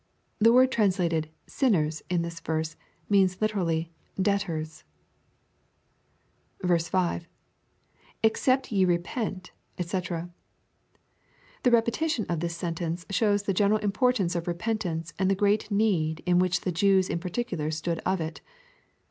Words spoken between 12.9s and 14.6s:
shows the general importance of